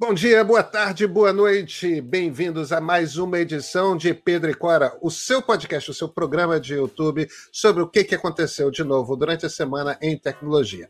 [0.00, 2.00] Bom dia, boa tarde, boa noite.
[2.00, 6.58] Bem-vindos a mais uma edição de Pedro e Cora, o seu podcast, o seu programa
[6.58, 10.88] de YouTube sobre o que aconteceu de novo durante a semana em tecnologia.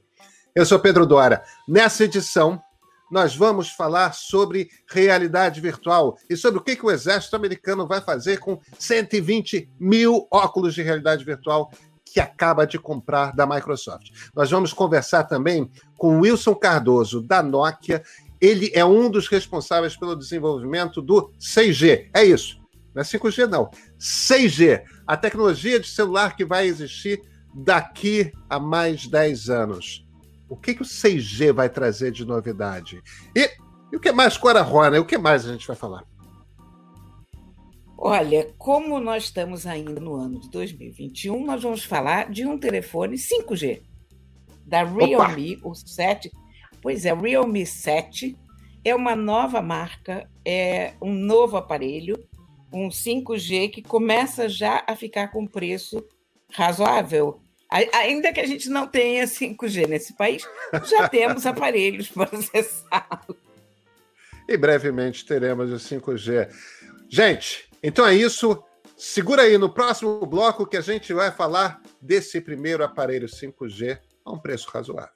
[0.54, 1.42] Eu sou Pedro Dora.
[1.66, 2.62] Nessa edição,
[3.10, 8.38] nós vamos falar sobre realidade virtual e sobre o que o exército americano vai fazer
[8.38, 11.72] com 120 mil óculos de realidade virtual
[12.04, 14.10] que acaba de comprar da Microsoft.
[14.34, 18.02] Nós vamos conversar também com Wilson Cardoso, da Nokia,
[18.40, 22.08] ele é um dos responsáveis pelo desenvolvimento do 6G.
[22.14, 22.58] É isso.
[22.94, 23.70] Não é 5G, não.
[23.98, 27.20] 6G, a tecnologia de celular que vai existir
[27.54, 30.06] daqui a mais 10 anos.
[30.48, 33.00] O que, que o 6G vai trazer de novidade?
[33.36, 33.50] E,
[33.92, 35.00] e o que mais, Cora Rona?
[35.00, 36.04] O que mais a gente vai falar?
[37.96, 43.16] Olha, como nós estamos ainda no ano de 2021, nós vamos falar de um telefone
[43.16, 43.82] 5G
[44.66, 45.68] da Realme, Opa.
[45.68, 46.30] o 7
[46.82, 48.36] Pois é, o Realme 7
[48.84, 52.16] é uma nova marca, é um novo aparelho,
[52.72, 56.04] um 5G que começa já a ficar com preço
[56.52, 57.40] razoável.
[57.70, 60.42] Ainda que a gente não tenha 5G nesse país,
[60.88, 63.36] já temos aparelhos para acessá-lo.
[64.48, 66.50] E brevemente teremos o 5G.
[67.08, 68.62] Gente, então é isso.
[68.96, 74.32] Segura aí no próximo bloco que a gente vai falar desse primeiro aparelho 5G a
[74.32, 75.14] um preço razoável.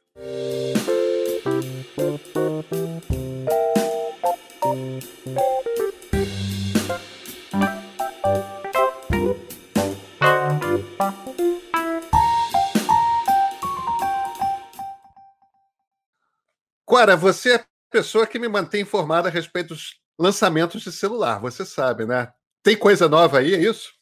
[17.05, 21.38] Cora, você é a pessoa que me mantém informada a respeito dos lançamentos de celular,
[21.38, 22.33] você sabe, né?
[22.62, 23.92] Tem coisa nova aí, é isso?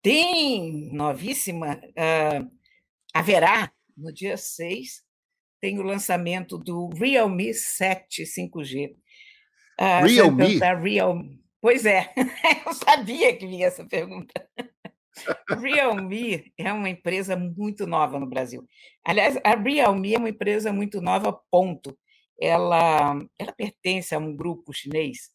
[0.00, 1.74] Tem, novíssima.
[1.74, 2.48] Uh,
[3.12, 5.02] haverá no dia 6
[5.60, 8.94] tem o lançamento do Realme 7 5G.
[9.80, 10.58] Uh, Realme?
[10.58, 11.40] Realme?
[11.60, 12.14] Pois é,
[12.64, 14.32] eu sabia que vinha essa pergunta.
[15.60, 18.66] Realme é uma empresa muito nova no Brasil.
[19.04, 21.96] Aliás, a Realme é uma empresa muito nova, ponto.
[22.40, 25.30] Ela, ela pertence a um grupo chinês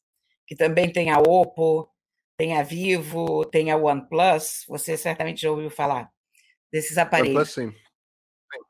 [0.46, 1.90] que também tem a Oppo,
[2.38, 4.66] tem a Vivo, tem a OnePlus.
[4.68, 6.12] Você certamente já ouviu falar
[6.72, 7.58] desses aparelhos.
[7.58, 7.82] OnePlus, sim.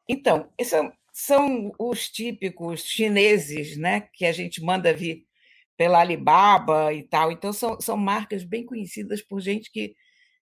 [0.07, 5.25] Então, são, são os típicos chineses, né, que a gente manda vir
[5.75, 7.31] pela Alibaba e tal.
[7.31, 9.95] Então, são, são marcas bem conhecidas por gente que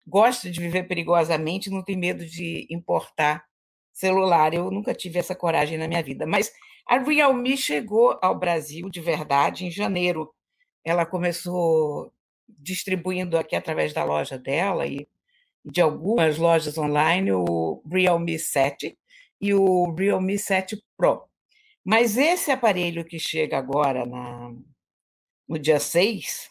[0.07, 3.45] gosta de viver perigosamente, não tem medo de importar
[3.91, 4.53] celular.
[4.53, 6.25] Eu nunca tive essa coragem na minha vida.
[6.25, 6.51] Mas
[6.87, 10.33] a Realme chegou ao Brasil de verdade em janeiro.
[10.85, 12.13] Ela começou
[12.47, 15.05] distribuindo aqui através da loja dela e
[15.65, 18.97] de algumas lojas online o Realme 7
[19.41, 21.27] e o Realme 7 Pro.
[21.83, 24.53] Mas esse aparelho que chega agora na,
[25.47, 26.49] no dia 6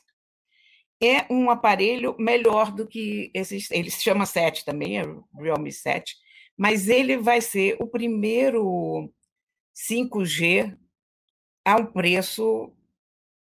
[1.02, 3.70] é um aparelho melhor do que esses.
[3.70, 6.16] Ele se chama 7 também, é o Realme 7,
[6.56, 9.12] mas ele vai ser o primeiro
[9.74, 10.76] 5G
[11.64, 12.72] a um preço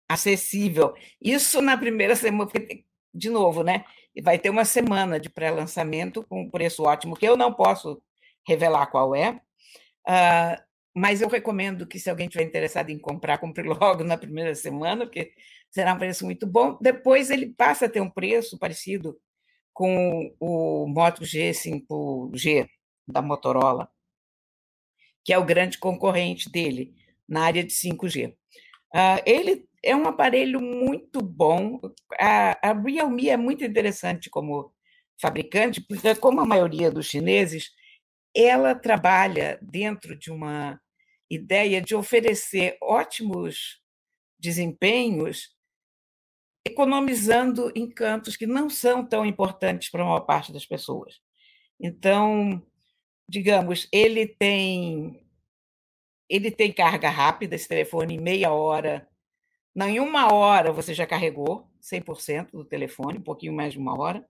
[0.10, 0.94] acessível.
[1.22, 3.86] Isso na primeira semana, porque, de novo, né?
[4.24, 8.02] Vai ter uma semana de pré-lançamento com um preço ótimo, que eu não posso
[8.48, 9.42] revelar qual é.
[10.08, 10.65] Uh,
[10.96, 15.06] mas eu recomendo que, se alguém tiver interessado em comprar, compre logo na primeira semana,
[15.06, 15.34] porque
[15.70, 16.78] será um preço muito bom.
[16.82, 19.20] Depois ele passa a ter um preço parecido
[19.74, 22.70] com o Moto G5G
[23.06, 23.90] da Motorola,
[25.24, 26.96] que é o grande concorrente dele
[27.28, 28.30] na área de 5G.
[28.30, 28.36] Uh,
[28.94, 31.82] ah, ele é um aparelho muito bom.
[32.18, 34.74] A, a Realme é muito interessante como
[35.20, 37.72] fabricante, porque, como a maioria dos chineses,
[38.34, 40.80] ela trabalha dentro de uma
[41.30, 43.82] ideia de oferecer ótimos
[44.40, 45.56] desempenhos,
[46.66, 51.20] economizando em campos que não são tão importantes para a maior parte das pessoas.
[51.80, 52.62] Então,
[53.30, 55.22] digamos, ele tem
[56.28, 59.08] ele tem carga rápida, esse telefone em meia hora,
[59.76, 64.26] em uma hora você já carregou 100% do telefone, um pouquinho mais de uma hora.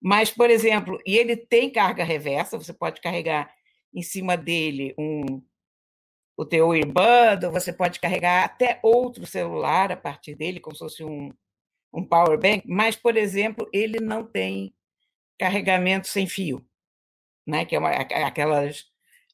[0.00, 3.52] Mas, por exemplo, e ele tem carga reversa, você pode carregar
[3.92, 5.42] em cima dele um
[6.36, 11.04] o teu earbud, você pode carregar até outro celular a partir dele, como se fosse
[11.04, 11.30] um,
[11.92, 14.74] um power bank, mas, por exemplo, ele não tem
[15.38, 16.64] carregamento sem fio,
[17.46, 17.64] né?
[17.64, 18.84] que é uma, aquelas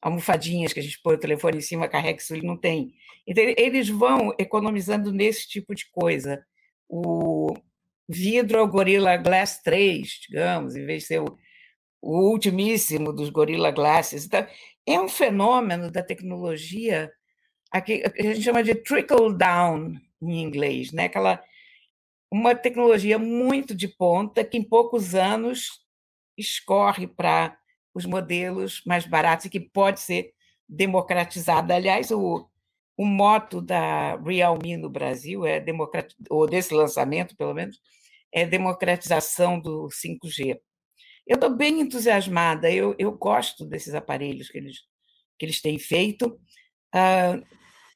[0.01, 2.93] almofadinhas que a gente põe o telefone em cima, carrega, isso ele não tem.
[3.27, 6.43] Então, eles vão economizando nesse tipo de coisa.
[6.89, 7.55] O,
[8.11, 11.37] vidro Gorilla Glass 3, digamos, em vez de ser o,
[12.01, 14.25] o ultimíssimo dos Gorilla Glasses.
[14.25, 14.45] Então,
[14.85, 17.11] é um fenômeno da tecnologia
[17.85, 21.05] que a gente chama de trickle down em inglês, né?
[21.05, 21.41] Aquela
[22.31, 25.81] uma tecnologia muito de ponta que em poucos anos
[26.37, 27.57] escorre para
[27.93, 30.33] os modelos mais baratos e que pode ser
[30.67, 31.75] democratizada.
[31.75, 32.49] Aliás, o,
[32.97, 36.13] o moto da Realme no Brasil é democrat...
[36.29, 37.81] ou desse lançamento, pelo menos,
[38.31, 40.57] é democratização do 5G.
[41.31, 44.79] Eu estou bem entusiasmada, eu, eu gosto desses aparelhos que eles,
[45.39, 46.37] que eles têm feito.
[46.93, 47.41] Uh,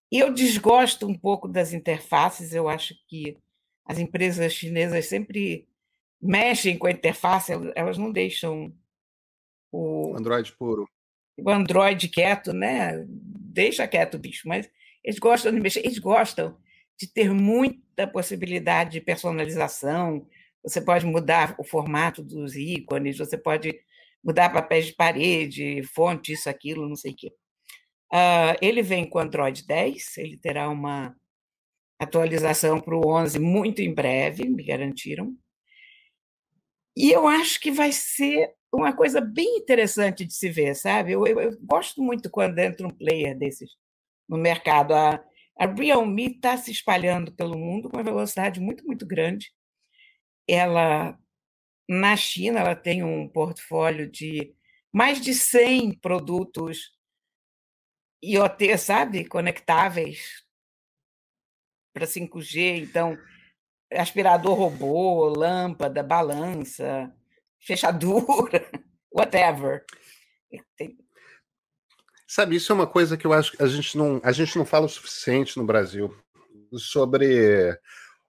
[0.09, 3.37] eu desgosto um pouco das interfaces, eu acho que
[3.85, 5.67] as empresas chinesas sempre
[6.21, 8.73] mexem com a interface, elas não deixam
[9.69, 10.87] o Android puro.
[11.37, 13.05] O Android quieto, né?
[13.05, 14.71] Deixa quieto o bicho, mas
[15.03, 16.57] eles gostam de mexer, eles gostam
[16.97, 20.25] de ter muita possibilidade de personalização.
[20.65, 23.77] Você pode mudar o formato dos ícones, você pode
[24.23, 27.31] mudar papéis de parede, fonte, isso, aquilo, não sei o quê.
[28.11, 31.15] Uh, ele vem com Android 10, ele terá uma
[31.99, 35.35] atualização para o 11 muito em breve, me garantiram.
[36.95, 41.11] E eu acho que vai ser uma coisa bem interessante de se ver, sabe?
[41.11, 43.69] Eu, eu, eu gosto muito quando entra um player desses
[44.27, 44.93] no mercado.
[44.93, 45.23] A,
[45.59, 49.51] a Realme está se espalhando pelo mundo com uma velocidade muito, muito grande.
[50.47, 51.17] Ela,
[51.89, 54.53] na China, ela tem um portfólio de
[54.93, 56.95] mais de 100 produtos
[58.23, 59.25] IoT, sabe?
[59.25, 60.45] Conectáveis
[61.93, 62.83] para 5G.
[62.83, 63.17] Então,
[63.91, 67.13] aspirador robô, lâmpada, balança,
[67.59, 68.65] fechadura,
[69.11, 69.85] whatever.
[72.27, 74.65] Sabe, isso é uma coisa que eu acho que a gente não, a gente não
[74.65, 76.15] fala o suficiente no Brasil
[76.73, 77.79] sobre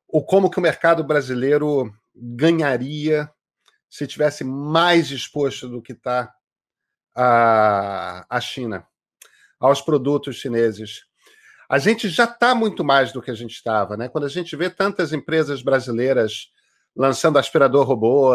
[0.06, 3.30] o como que o mercado brasileiro ganharia
[3.88, 6.32] se tivesse mais exposto do que está
[7.14, 8.86] a, a China,
[9.60, 11.04] aos produtos chineses.
[11.68, 14.08] A gente já está muito mais do que a gente estava, né?
[14.08, 16.52] Quando a gente vê tantas empresas brasileiras
[16.94, 18.32] lançando aspirador robô,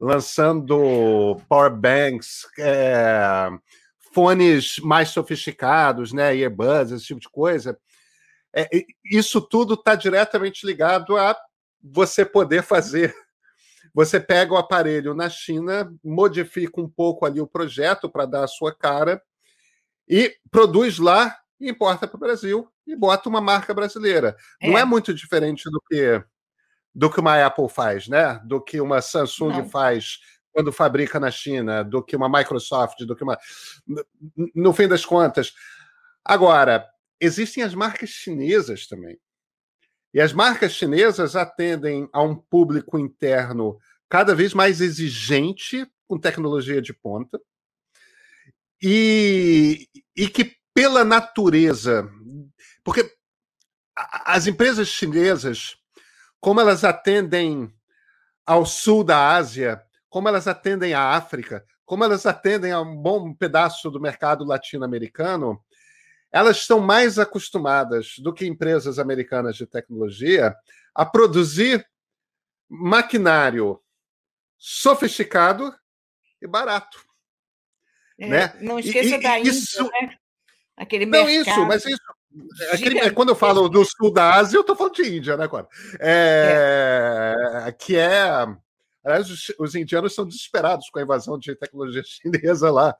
[0.00, 3.48] lançando power banks, é,
[4.12, 6.34] fones mais sofisticados, né?
[6.34, 7.78] Earbuds, esse tipo de coisa.
[8.54, 8.68] É,
[9.04, 11.36] isso tudo está diretamente ligado a
[11.82, 13.14] você poder fazer.
[13.94, 18.48] Você pega o aparelho na China, modifica um pouco ali o projeto para dar a
[18.48, 19.22] sua cara
[20.08, 24.36] e produz lá importa para o Brasil e bota uma marca brasileira.
[24.60, 24.68] É.
[24.68, 26.24] Não é muito diferente do que
[26.94, 28.40] do que uma Apple faz, né?
[28.44, 29.68] Do que uma Samsung Não.
[29.68, 30.18] faz
[30.52, 33.38] quando fabrica na China, do que uma Microsoft, do que uma.
[34.54, 35.54] No fim das contas.
[36.22, 36.86] Agora,
[37.18, 39.18] existem as marcas chinesas também.
[40.14, 43.78] E as marcas chinesas atendem a um público interno
[44.08, 47.40] cada vez mais exigente com tecnologia de ponta
[48.82, 52.10] e, e que pela natureza,
[52.84, 53.10] porque
[53.96, 55.76] as empresas chinesas,
[56.40, 57.72] como elas atendem
[58.44, 63.32] ao sul da Ásia, como elas atendem à África, como elas atendem a um bom
[63.34, 65.62] pedaço do mercado latino-americano,
[66.32, 70.56] elas estão mais acostumadas do que empresas americanas de tecnologia
[70.94, 71.86] a produzir
[72.68, 73.78] maquinário
[74.56, 75.74] sofisticado
[76.40, 77.04] e barato.
[78.18, 78.58] É, né?
[78.60, 80.16] Não esqueça e, da isso, Índia, né?
[80.76, 81.50] Aquele não, mercado.
[81.50, 82.00] isso, mas isso.
[82.72, 85.68] Aquele, quando eu falo do sul da Ásia, eu estou falando de Índia, né, Cora?
[86.00, 87.34] É,
[87.66, 87.72] é.
[87.72, 88.16] Que é.
[89.04, 92.96] Aliás, os, os, indianos são desesperados com a invasão de tecnologia chinesa lá,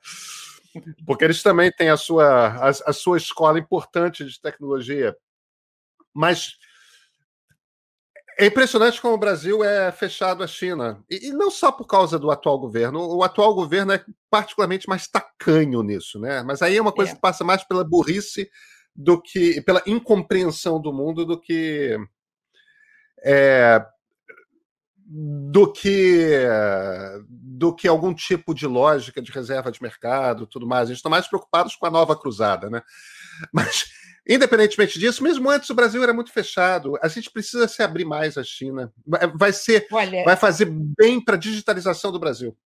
[1.07, 5.17] porque eles também têm a sua, a, a sua escola importante de tecnologia.
[6.15, 6.57] Mas
[8.39, 11.05] é impressionante como o Brasil é fechado à China.
[11.09, 13.15] E, não só por causa do atual governo.
[13.15, 16.43] O atual governo é particularmente mais tacanho nisso, né?
[16.43, 17.15] Mas aí é uma coisa é.
[17.15, 18.51] que passa mais pela burrice
[18.95, 19.61] do que.
[19.63, 21.97] pela incompreensão do mundo do que.
[23.25, 23.85] É,
[25.15, 26.47] do que
[27.31, 30.85] do que algum tipo de lógica de reserva de mercado tudo mais.
[30.85, 32.83] A gente está mais preocupados com a nova cruzada, né?
[33.53, 33.85] Mas
[34.29, 36.97] Independentemente disso, mesmo antes o Brasil era muito fechado.
[37.03, 38.93] A gente precisa se abrir mais à China.
[39.35, 42.57] Vai ser, Olha, vai fazer bem para a digitalização do Brasil.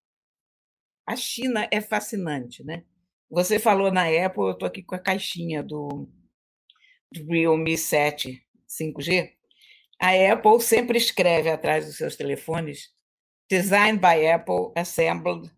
[1.06, 2.84] A China é fascinante, né?
[3.30, 6.06] Você falou na Apple, eu estou aqui com a caixinha do,
[7.10, 9.35] do Realme 7 5G.
[10.00, 12.94] A Apple sempre escreve atrás dos seus telefones
[13.48, 15.50] Designed by Apple, Assembled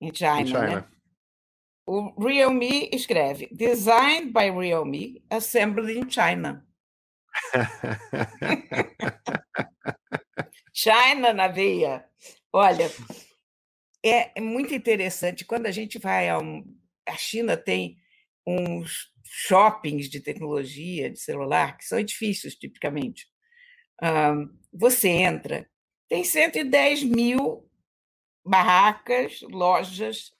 [0.00, 0.40] in China.
[0.40, 0.80] In China.
[0.80, 0.84] Né?
[1.86, 6.66] O Realme escreve Designed by Realme, Assembled in China.
[10.72, 12.04] China na veia.
[12.52, 12.90] Olha,
[14.04, 15.44] é, muito interessante.
[15.44, 16.64] Quando a gente vai a um.
[17.08, 17.98] A China tem
[18.46, 23.28] uns shoppings de tecnologia, de celular, que são edifícios, tipicamente.
[24.72, 25.68] Você entra,
[26.08, 27.68] tem 110 mil
[28.44, 30.32] barracas, lojas,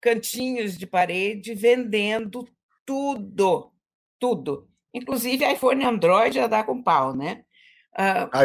[0.00, 2.48] cantinhos de parede vendendo
[2.84, 3.72] tudo,
[4.18, 4.68] tudo.
[4.92, 7.44] Inclusive iPhone e Android já dá com pau, né?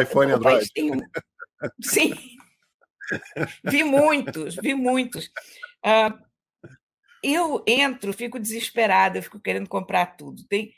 [0.02, 0.70] IPhone e Android.
[0.78, 1.00] Um...
[1.82, 2.14] Sim.
[3.64, 5.30] vi muitos, vi muitos.
[7.22, 10.46] Eu entro, fico desesperada, eu fico querendo comprar tudo.
[10.46, 10.72] Tem,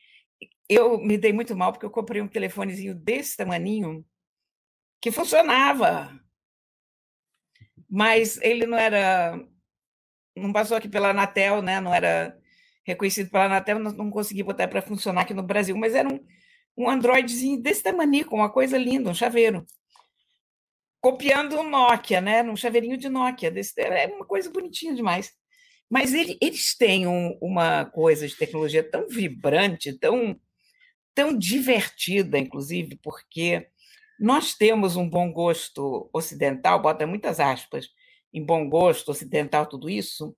[0.70, 4.04] eu me dei muito mal porque eu comprei um telefonezinho desse tamaninho
[5.00, 6.16] que funcionava,
[7.88, 9.42] mas ele não era,
[10.36, 11.80] não passou aqui pela Anatel, né?
[11.80, 12.38] Não era
[12.84, 16.24] reconhecido pela Anatel, não, não consegui botar para funcionar aqui no Brasil, mas era um,
[16.76, 19.66] um Androidzinho desse tamanho, uma coisa linda, um chaveiro.
[21.00, 22.42] Copiando um Nokia, né?
[22.42, 23.50] Um chaveirinho de Nokia.
[23.50, 25.32] Desse, é uma coisa bonitinha demais.
[25.90, 30.38] Mas ele, eles têm um, uma coisa de tecnologia tão vibrante, tão,
[31.14, 33.68] tão divertida, inclusive, porque
[34.18, 37.88] nós temos um bom gosto ocidental, bota muitas aspas
[38.32, 40.36] em bom gosto ocidental, tudo isso.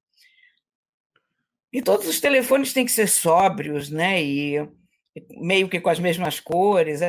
[1.73, 4.23] E todos os telefones têm que ser sóbrios, né?
[4.23, 4.69] E
[5.31, 7.01] meio que com as mesmas cores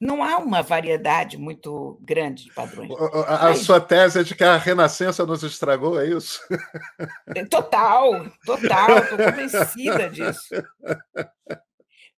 [0.00, 2.90] não há uma variedade muito grande de padrões.
[3.26, 3.60] A, Mas...
[3.60, 6.40] sua tese é de que a Renascença nos estragou, é isso?
[7.34, 10.54] É, total, total, estou convencida disso.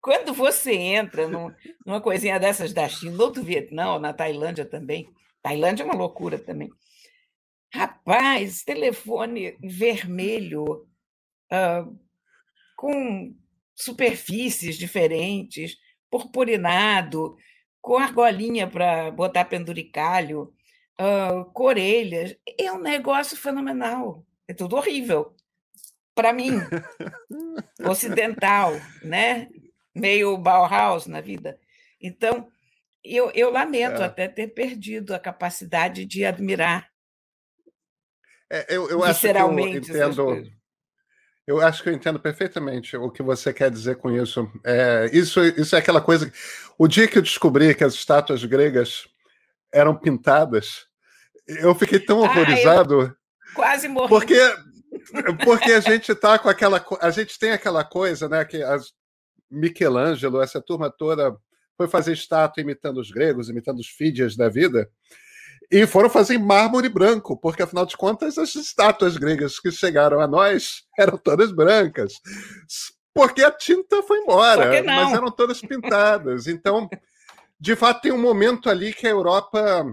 [0.02, 1.54] Quando você entra num,
[1.86, 5.10] numa coisinha dessas da China, ou do Vietnã, ou na Tailândia também,
[5.42, 6.70] Tailândia é uma loucura também.
[7.74, 10.88] Rapaz, telefone vermelho,
[11.52, 12.00] uh,
[12.76, 13.36] com
[13.76, 15.78] superfícies diferentes,
[16.10, 17.36] purpurinado,
[17.82, 20.54] com argolinha para botar penduricalho,
[21.00, 22.36] uh, com orelhas.
[22.58, 24.26] É um negócio fenomenal.
[24.48, 25.36] É tudo horrível.
[26.16, 26.52] Para mim,
[27.88, 29.48] ocidental, né?
[29.96, 31.60] Meio Bauhaus na vida.
[32.02, 32.50] Então,
[33.04, 34.06] eu, eu lamento é.
[34.06, 36.90] até ter perdido a capacidade de admirar.
[38.50, 40.60] É, eu, eu acho que eu entendo.
[41.50, 44.48] Eu acho que eu entendo perfeitamente o que você quer dizer com isso.
[44.64, 46.32] É, isso, isso é aquela coisa.
[46.78, 49.08] O dia que eu descobri que as estátuas gregas
[49.74, 50.86] eram pintadas,
[51.48, 53.02] eu fiquei tão horrorizado.
[53.02, 54.10] Ah, quase morri.
[54.10, 54.40] Porque,
[55.44, 56.86] porque a gente tá com aquela.
[57.02, 58.46] A gente tem aquela coisa, né?
[58.46, 58.94] Que as,
[59.50, 61.36] Michelangelo, essa turma toda
[61.78, 64.90] foi fazer estátua imitando os gregos, imitando os fídias da vida.
[65.72, 70.20] E foram fazer em mármore branco, porque afinal de contas as estátuas gregas que chegaram
[70.20, 72.14] a nós eram todas brancas.
[73.14, 76.48] Porque a tinta foi embora, mas eram todas pintadas.
[76.48, 76.90] Então,
[77.60, 79.86] de fato, tem um momento ali que a Europa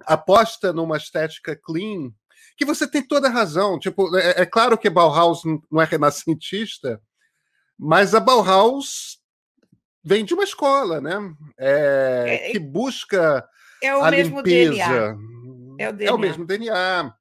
[0.00, 2.12] aposta numa estética clean,
[2.56, 3.78] que você tem toda a razão.
[3.78, 7.00] Tipo, é, é claro que Bauhaus não é renascentista,
[7.78, 9.18] mas a Bauhaus
[10.02, 11.16] vem de uma escola, né?
[11.58, 13.46] É, é, que busca
[13.82, 14.72] é o a mesmo limpeza.
[14.72, 15.16] DNA.
[15.78, 16.10] É o, DNA.
[16.10, 17.14] é o mesmo DNA.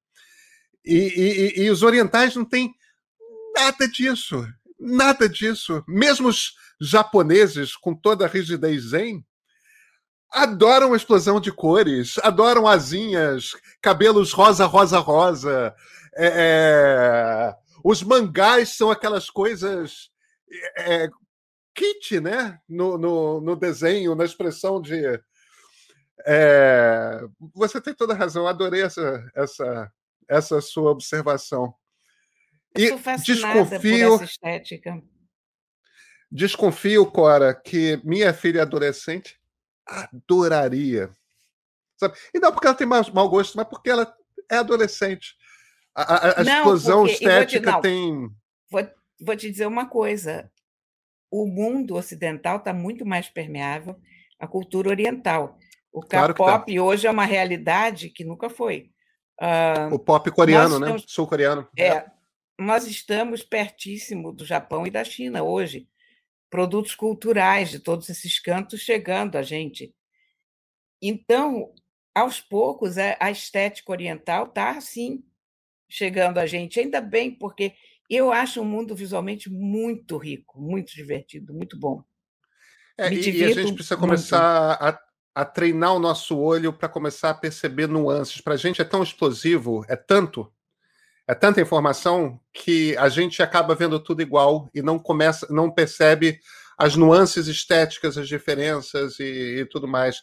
[0.85, 2.73] E, e, e, os orientais não têm
[3.55, 4.47] nada disso.
[4.79, 5.83] Nada disso.
[5.87, 9.25] Mesmo os japoneses, com toda a rigidez zen,
[10.31, 15.73] adoram a explosão de cores, adoram asinhas, cabelos rosa, rosa, rosa.
[16.15, 17.55] É, é...
[17.83, 20.09] Os mangás são aquelas coisas
[20.77, 21.09] é,
[21.73, 22.59] kit, né?
[22.67, 25.19] No, no, no desenho, na expressão de
[26.25, 27.21] é,
[27.53, 29.91] você tem toda razão, adorei essa, essa,
[30.27, 31.73] essa sua observação.
[32.75, 32.91] E
[33.23, 35.01] desconfio, estética.
[36.31, 39.39] Desconfio, Cora, que minha filha adolescente
[39.85, 41.09] adoraria.
[41.97, 42.17] Sabe?
[42.33, 44.13] E não porque ela tem mau, mau gosto, mas porque ela
[44.51, 45.35] é adolescente.
[45.93, 48.29] A, a, a não, explosão porque, estética te, tem.
[48.69, 50.51] Vou, vou te dizer uma coisa:
[51.31, 53.95] o mundo ocidental está muito mais permeável
[54.39, 55.57] à cultura oriental.
[55.91, 56.81] O K-pop claro tá.
[56.81, 58.91] hoje é uma realidade que nunca foi.
[59.39, 60.95] Uh, o pop coreano, né?
[61.05, 61.67] Sul-coreano.
[61.77, 62.05] É, é,
[62.59, 65.87] nós estamos pertíssimo do Japão e da China hoje.
[66.49, 69.93] Produtos culturais de todos esses cantos chegando a gente.
[71.01, 71.73] Então,
[72.13, 75.23] aos poucos, a estética oriental está, assim,
[75.89, 76.79] chegando a gente.
[76.79, 77.73] Ainda bem, porque
[78.09, 82.03] eu acho o mundo visualmente muito rico, muito divertido, muito bom.
[82.97, 84.99] É, e, e, a gente precisa começar a,
[85.35, 88.39] a treinar o nosso olho para começar a perceber nuances.
[88.39, 90.49] Para a gente é tão explosivo, é tanto,
[91.27, 96.39] é tanta informação que a gente acaba vendo tudo igual e não começa, não percebe
[96.77, 100.21] as nuances estéticas, as diferenças e, e tudo mais.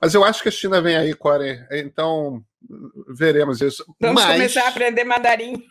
[0.00, 1.66] Mas eu acho que a China vem aí, Core.
[1.70, 2.42] Então
[3.08, 3.84] veremos isso.
[4.00, 4.32] Vamos Mas...
[4.34, 5.62] começar a aprender mandarim.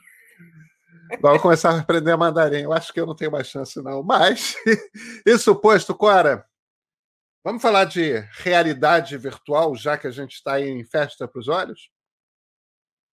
[1.21, 2.63] Vamos começar a aprender mandarim.
[2.63, 4.03] Eu acho que eu não tenho mais chance, não.
[4.03, 4.55] Mas,
[5.25, 6.45] isso posto, Cora,
[7.43, 11.89] vamos falar de realidade virtual, já que a gente está em festa para os olhos?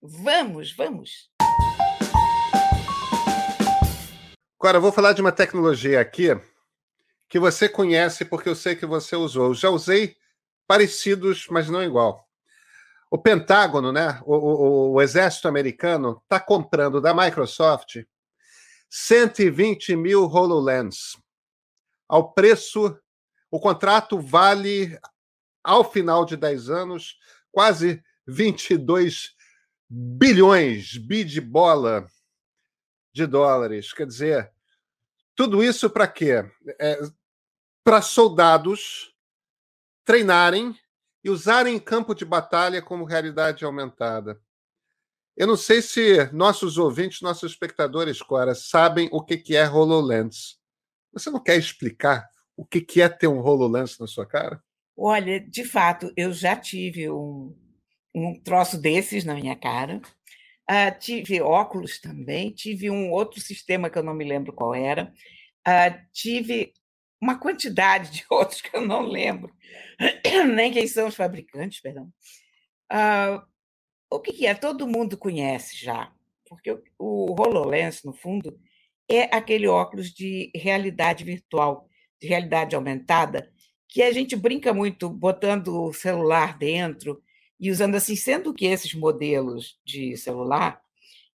[0.02, 1.30] Vamos, vamos.
[4.58, 6.28] Cora, eu vou falar de uma tecnologia aqui
[7.28, 9.46] que você conhece porque eu sei que você usou.
[9.46, 10.16] Eu já usei
[10.66, 12.23] parecidos, mas não igual.
[13.14, 17.98] O Pentágono, né, o, o, o exército americano, está comprando da Microsoft
[18.90, 21.16] 120 mil HoloLens.
[22.08, 22.98] Ao preço,
[23.52, 24.98] o contrato vale,
[25.62, 27.16] ao final de 10 anos,
[27.52, 29.36] quase 22
[29.88, 32.08] bilhões, bi de bola
[33.12, 33.92] de dólares.
[33.92, 34.52] Quer dizer,
[35.36, 36.44] tudo isso para quê?
[36.80, 36.98] É,
[37.84, 39.14] para soldados
[40.04, 40.76] treinarem
[41.24, 44.38] e usarem campo de batalha como realidade aumentada.
[45.34, 50.58] Eu não sei se nossos ouvintes, nossos espectadores, Cora, sabem o que é HoloLens.
[51.12, 54.62] Você não quer explicar o que é ter um HoloLens na sua cara?
[54.96, 57.56] Olha, de fato, eu já tive um,
[58.14, 60.00] um troço desses na minha cara.
[60.70, 65.12] Uh, tive óculos também, tive um outro sistema que eu não me lembro qual era.
[65.66, 66.72] Uh, tive
[67.24, 69.52] uma quantidade de outros que eu não lembro,
[70.54, 72.12] nem quem são os fabricantes, perdão.
[72.92, 73.42] Uh,
[74.10, 74.54] o que, que, é?
[74.54, 76.12] Todo mundo conhece já,
[76.46, 78.56] porque o, o HoloLens, no fundo,
[79.08, 81.88] é aquele óculos de realidade virtual,
[82.20, 83.50] de realidade aumentada,
[83.88, 87.22] que a gente brinca muito botando o celular dentro
[87.58, 90.80] e usando assim, sendo que esses modelos de celular,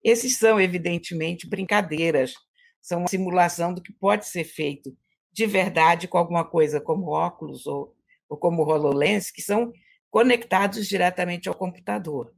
[0.04, 2.34] esses são evidentemente brincadeiras,
[2.80, 4.96] são uma simulação do que pode ser feito
[5.38, 7.94] de verdade com alguma coisa como óculos ou,
[8.28, 9.72] ou como HoloLens, que são
[10.10, 12.34] conectados diretamente ao computador.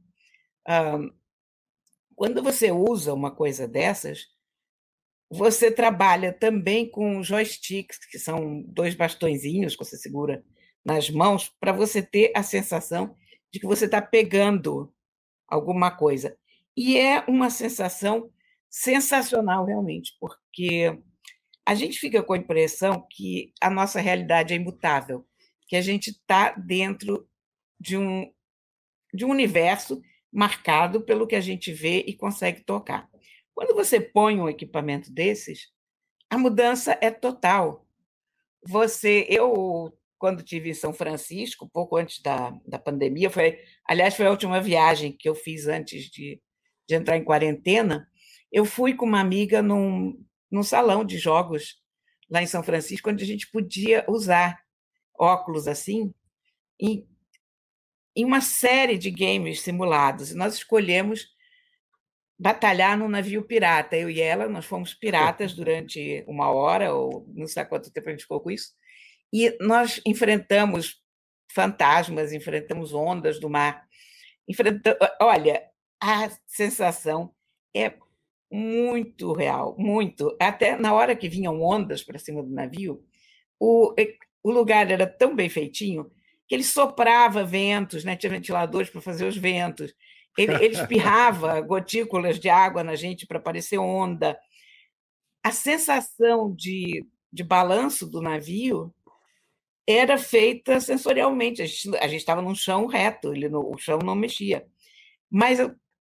[2.15, 4.27] quando você usa uma coisa dessas,
[5.31, 10.45] você trabalha também com joysticks, que são dois bastõezinhos que você segura
[10.85, 13.15] nas mãos, para você ter a sensação
[13.51, 14.93] de que você está pegando
[15.47, 16.37] alguma coisa.
[16.77, 18.29] E é uma sensação
[18.69, 21.01] sensacional, realmente, porque
[21.65, 25.25] a gente fica com a impressão que a nossa realidade é imutável,
[25.67, 27.27] que a gente está dentro
[27.79, 28.31] de um,
[29.13, 33.09] de um universo marcado pelo que a gente vê e consegue tocar.
[33.53, 35.69] Quando você põe um equipamento desses,
[36.29, 37.85] a mudança é total.
[38.65, 44.25] Você, eu, quando tive em São Francisco, pouco antes da, da pandemia, foi, aliás, foi
[44.25, 46.41] a última viagem que eu fiz antes de,
[46.87, 48.07] de entrar em quarentena.
[48.51, 50.17] Eu fui com uma amiga num,
[50.51, 51.81] num salão de jogos
[52.29, 54.61] lá em São Francisco, onde a gente podia usar
[55.17, 56.13] óculos assim
[56.79, 57.07] em,
[58.15, 60.31] em uma série de games simulados.
[60.31, 61.27] E nós escolhemos
[62.41, 63.95] batalhar num navio pirata.
[63.95, 68.11] Eu e ela, nós fomos piratas durante uma hora, ou não sei quanto tempo a
[68.11, 68.73] gente ficou com isso,
[69.31, 71.01] e nós enfrentamos
[71.53, 73.85] fantasmas, enfrentamos ondas do mar.
[74.47, 75.63] Enfrentamos, olha,
[76.01, 77.33] a sensação
[77.75, 77.93] é
[78.51, 80.35] muito real, muito.
[80.39, 83.03] Até na hora que vinham ondas para cima do navio,
[83.59, 83.93] o,
[84.43, 86.11] o lugar era tão bem feitinho
[86.47, 88.15] que ele soprava ventos, né?
[88.15, 89.93] tinha ventiladores para fazer os ventos.
[90.37, 94.37] Ele, ele espirrava gotículas de água na gente para parecer onda.
[95.41, 98.93] A sensação de, de balanço do navio
[99.87, 101.61] era feita sensorialmente.
[101.61, 104.65] A gente estava num chão reto, ele, no, o chão não mexia.
[105.29, 105.59] Mas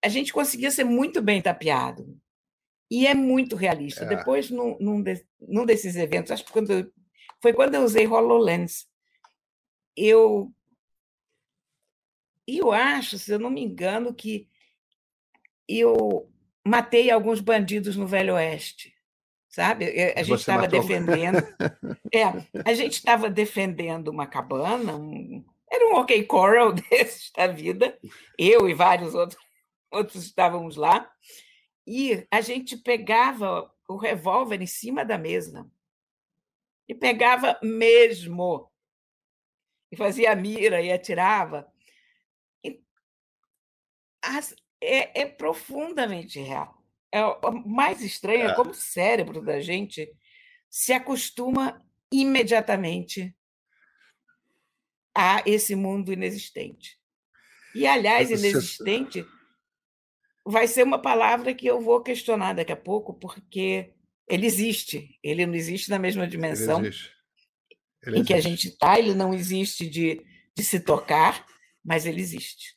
[0.05, 2.07] a gente conseguia ser muito bem tapeado.
[2.91, 4.05] E é muito realista.
[4.05, 4.09] É.
[4.09, 6.93] Depois, num, num, de, num, desses eventos, acho que quando
[7.41, 8.87] foi quando eu usei HoloLens,
[9.97, 10.53] eu,
[12.47, 14.49] eu acho, se eu não me engano, que
[15.69, 16.31] eu
[16.65, 18.95] matei alguns bandidos no Velho Oeste,
[19.49, 19.87] sabe?
[20.17, 21.39] A gente estava defendendo.
[22.13, 22.25] é,
[22.65, 27.99] a gente estava defendendo uma cabana, um, era um OK Coral desses da vida.
[28.39, 29.41] Eu e vários outros,
[29.91, 31.11] outros estávamos lá.
[31.87, 35.71] E a gente pegava o revólver em cima da mesa.
[36.89, 38.71] E pegava mesmo.
[39.91, 41.71] E fazia a mira e atirava.
[42.65, 42.81] E
[44.21, 46.77] as, é, é, profundamente real.
[47.13, 50.13] É o mais estranho é como o cérebro da gente
[50.69, 53.35] se acostuma imediatamente
[55.15, 57.01] a esse mundo inexistente.
[57.75, 59.27] E, aliás, inexistente
[60.47, 63.93] vai ser uma palavra que eu vou questionar daqui a pouco, porque
[64.29, 65.19] ele existe.
[65.23, 66.95] Ele não existe na mesma dimensão ele
[68.07, 71.45] ele em que a gente está, ele não existe de, de se tocar,
[71.85, 72.77] mas ele existe.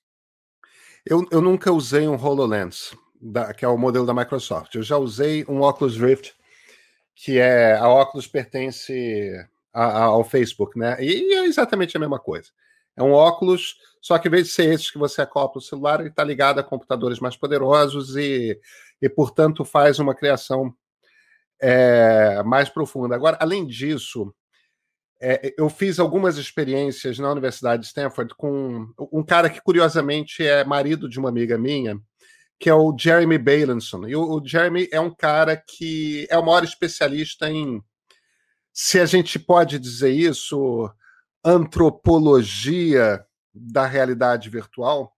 [1.06, 2.94] Eu, eu nunca usei um HoloLens.
[3.22, 4.76] da, que é o modelo da Microsoft.
[4.76, 6.34] Eu já usei um Oculus Rift,
[7.16, 9.32] que é a Oculus pertence
[9.74, 10.98] a, a, ao Facebook, né?
[11.00, 12.50] E, é exatamente a mesma coisa.
[13.00, 16.02] É um óculos, só que em vez de ser esses que você acopla o celular,
[16.02, 18.60] ele está ligado a computadores mais poderosos e,
[19.02, 20.74] e portanto, faz uma criação
[21.62, 23.16] é, mais profunda.
[23.16, 24.36] Agora, além disso,
[25.22, 30.66] é, eu fiz algumas experiências na Universidade de Stanford com um cara que, curiosamente, é
[30.66, 31.98] marido de uma amiga minha,
[32.60, 34.08] que é o Jeremy Bailenson.
[34.10, 37.82] E o, o Jeremy é um cara que é o maior especialista em,
[38.74, 40.90] se a gente pode dizer isso,
[41.44, 45.16] antropologia da realidade virtual.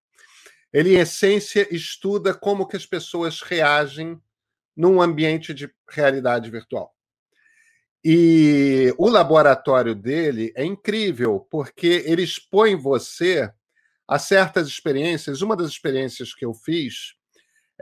[0.71, 4.19] Ele, em essência, estuda como que as pessoas reagem
[4.75, 6.93] num ambiente de realidade virtual.
[8.03, 13.51] E o laboratório dele é incrível, porque ele expõe você
[14.07, 15.41] a certas experiências.
[15.41, 17.13] Uma das experiências que eu fiz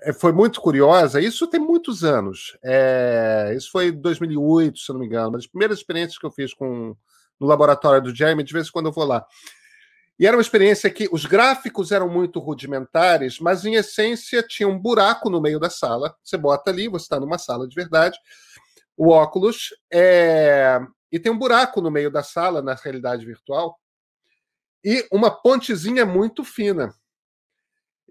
[0.01, 1.21] eh, foi muito curiosa.
[1.21, 2.57] Isso tem muitos anos.
[2.63, 5.29] É, isso foi em 2008, se não me engano.
[5.29, 6.95] Uma das primeiras experiências que eu fiz com,
[7.39, 9.25] no laboratório do Jeremy, de vez em quando eu vou lá.
[10.19, 14.77] E era uma experiência que os gráficos eram muito rudimentares, mas em essência tinha um
[14.77, 16.13] buraco no meio da sala.
[16.21, 18.19] Você bota ali, você está numa sala de verdade,
[18.97, 20.77] o óculos, é...
[21.09, 23.79] e tem um buraco no meio da sala, na realidade virtual,
[24.83, 26.93] e uma pontezinha muito fina.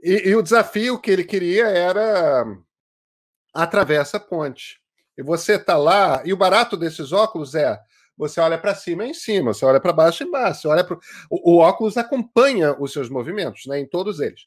[0.03, 2.45] E, e o desafio que ele queria era
[3.53, 4.81] atravessa a ponte.
[5.17, 7.79] E você está lá, e o barato desses óculos é
[8.19, 10.85] você olha para cima é em cima, você olha para baixo é embaixo, você olha
[10.85, 11.01] pro...
[11.31, 14.47] o, o óculos acompanha os seus movimentos, né, em todos eles.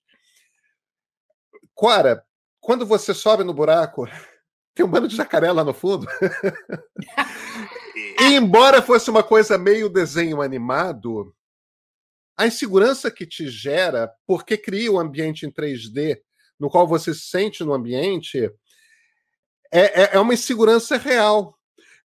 [1.74, 2.24] Cora,
[2.60, 4.06] quando você sobe no buraco,
[4.76, 6.06] tem um bando de jacaré lá no fundo.
[8.20, 11.34] e embora fosse uma coisa meio desenho animado,
[12.38, 16.20] a insegurança que te gera, porque cria o um ambiente em 3D,
[16.60, 18.52] no qual você se sente no ambiente,
[19.72, 21.58] é, é, é uma insegurança real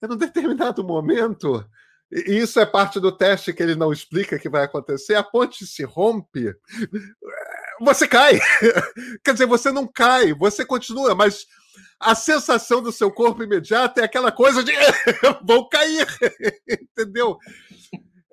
[0.03, 1.65] em um determinado momento,
[2.11, 5.67] e isso é parte do teste que ele não explica que vai acontecer, a ponte
[5.67, 6.55] se rompe,
[7.81, 8.39] você cai.
[9.25, 11.47] Quer dizer, você não cai, você continua, mas
[11.99, 14.73] a sensação do seu corpo imediato é aquela coisa de
[15.45, 16.07] vou cair,
[16.69, 17.39] entendeu?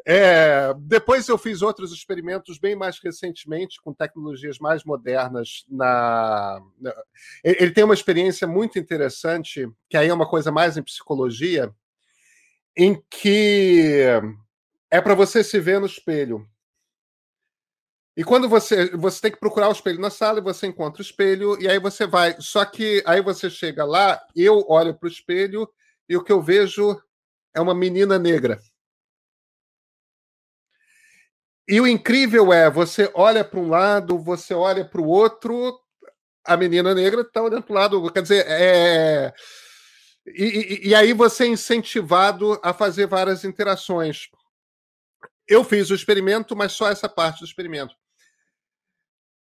[0.06, 5.66] É, depois eu fiz outros experimentos bem mais recentemente com tecnologias mais modernas.
[5.70, 6.62] Na,
[7.44, 11.74] ele tem uma experiência muito interessante, que aí é uma coisa mais em psicologia,
[12.76, 14.02] em que
[14.92, 16.46] é para você se ver no espelho.
[18.16, 21.06] E quando você você tem que procurar o espelho na sala e você encontra o
[21.06, 22.36] espelho e aí você vai.
[22.40, 25.68] Só que aí você chega lá, eu olho para o espelho
[26.08, 27.02] e o que eu vejo
[27.56, 28.60] é uma menina negra.
[31.68, 35.80] E o incrível é, você olha para um lado, você olha para o outro,
[36.46, 38.12] a menina negra está olhando para o lado.
[38.12, 39.34] Quer dizer, é.
[40.26, 44.30] E, e, e, aí você é incentivado a fazer várias interações.
[45.48, 47.94] Eu fiz o experimento, mas só essa parte do experimento.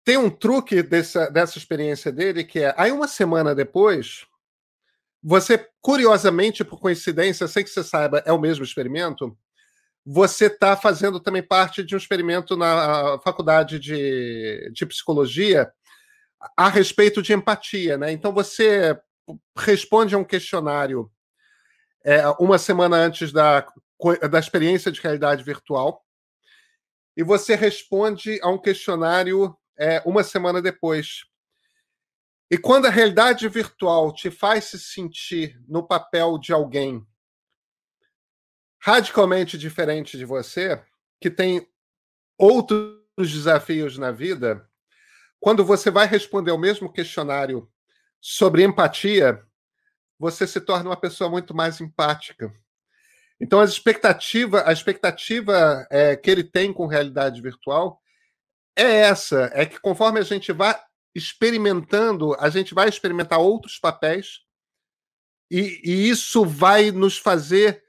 [0.04, 4.26] Tem um truque dessa, dessa experiência dele que é: aí uma semana depois,
[5.22, 9.36] você, curiosamente, por coincidência, sem que você saiba, é o mesmo experimento,
[10.08, 15.72] você está fazendo também parte de um experimento na faculdade de, de psicologia
[16.56, 18.12] a respeito de empatia, né?
[18.12, 18.96] Então você
[19.58, 21.10] responde a um questionário
[22.04, 23.66] é, uma semana antes da,
[24.30, 26.06] da experiência de realidade virtual
[27.16, 31.24] e você responde a um questionário é, uma semana depois.
[32.48, 37.04] E quando a realidade virtual te faz se sentir no papel de alguém
[38.86, 40.80] radicalmente diferente de você,
[41.20, 41.68] que tem
[42.38, 44.64] outros desafios na vida,
[45.40, 47.68] quando você vai responder o mesmo questionário
[48.20, 49.44] sobre empatia,
[50.16, 52.54] você se torna uma pessoa muito mais empática.
[53.40, 58.00] Então, as expectativa, a expectativa é, que ele tem com realidade virtual
[58.76, 60.80] é essa: é que conforme a gente vai
[61.12, 64.42] experimentando, a gente vai experimentar outros papéis,
[65.50, 67.84] e, e isso vai nos fazer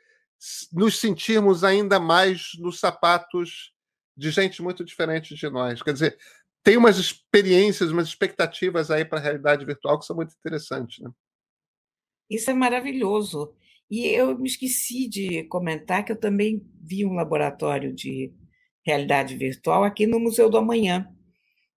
[0.72, 3.74] nos sentirmos ainda mais nos sapatos
[4.16, 5.82] de gente muito diferente de nós.
[5.82, 6.18] Quer dizer,
[6.64, 11.00] tem umas experiências, umas expectativas aí para a realidade virtual que são muito interessantes.
[11.00, 11.10] Né?
[12.30, 13.54] Isso é maravilhoso.
[13.90, 18.34] E eu me esqueci de comentar que eu também vi um laboratório de
[18.86, 21.08] realidade virtual aqui no Museu do Amanhã,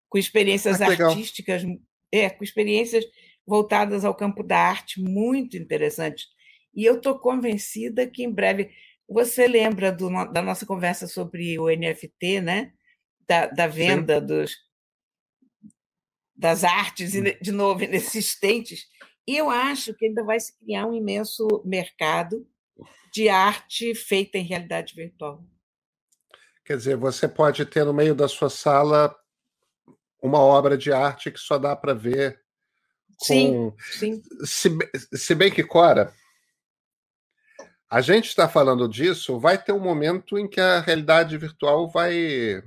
[0.09, 1.63] com experiências ah, artísticas,
[2.11, 3.05] é, com experiências
[3.47, 6.27] voltadas ao campo da arte muito interessantes
[6.75, 8.71] e eu estou convencida que em breve.
[9.09, 12.73] Você lembra do, da nossa conversa sobre o NFT, né?
[13.27, 14.27] Da, da venda Sim.
[14.27, 14.71] dos
[16.41, 18.87] das artes, de novo, inexistentes.
[19.29, 22.47] E eu acho que ainda vai se criar um imenso mercado
[23.13, 25.45] de arte feita em realidade virtual.
[26.65, 29.15] Quer dizer, você pode ter no meio da sua sala
[30.23, 32.41] uma obra de arte que só dá para ver.
[33.19, 33.25] Com...
[33.25, 34.23] Sim, sim.
[34.45, 34.71] Se,
[35.13, 36.15] se bem que, Cora,
[37.93, 42.63] a gente está falando disso, vai ter um momento em que a realidade virtual vai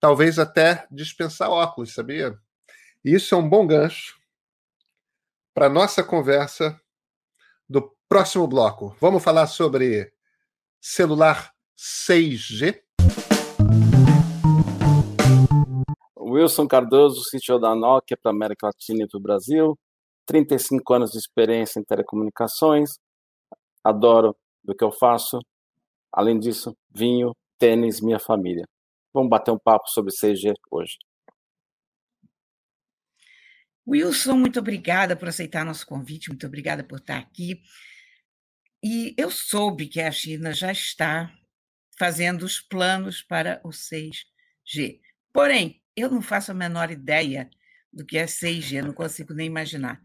[0.00, 2.36] talvez até dispensar óculos, sabia?
[3.04, 4.16] isso é um bom gancho
[5.54, 6.80] para nossa conversa
[7.68, 8.96] do próximo bloco.
[9.00, 10.12] Vamos falar sobre
[10.80, 12.82] celular 6G?
[16.18, 19.78] Wilson Cardoso, CTO da Nokia para América Latina e para o Brasil,
[20.26, 22.98] 35 anos de experiência em telecomunicações,
[23.84, 25.38] adoro do que eu faço,
[26.10, 28.66] além disso, vinho, tênis, minha família.
[29.12, 30.96] Vamos bater um papo sobre 6G hoje.
[33.86, 37.60] Wilson, muito obrigada por aceitar nosso convite, muito obrigada por estar aqui.
[38.82, 41.32] E eu soube que a China já está
[41.98, 45.00] fazendo os planos para o 6G.
[45.32, 47.48] Porém, eu não faço a menor ideia
[47.92, 50.02] do que é 6G, não consigo nem imaginar.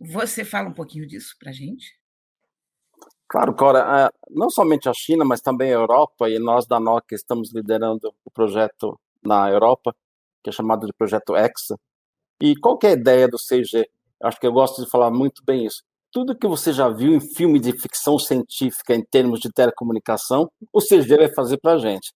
[0.00, 2.01] Você fala um pouquinho disso para a gente?
[3.32, 7.50] Claro, Cora, não somente a China, mas também a Europa, e nós da Nokia estamos
[7.50, 9.96] liderando o projeto na Europa,
[10.44, 11.80] que é chamado de Projeto EXA.
[12.38, 13.86] E qual é a ideia do 6G?
[14.22, 15.82] Acho que eu gosto de falar muito bem isso.
[16.12, 20.80] Tudo que você já viu em filme de ficção científica em termos de telecomunicação, o
[20.80, 22.12] 6G vai fazer para a gente.